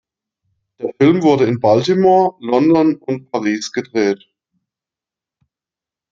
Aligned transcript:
Der 0.79 0.91
Film 0.99 1.21
wurde 1.21 1.45
in 1.45 1.59
Baltimore, 1.59 2.33
London 2.39 2.95
und 2.95 3.29
Paris 3.31 3.71
gedreht. 3.71 4.25